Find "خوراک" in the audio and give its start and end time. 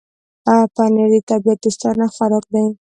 2.15-2.45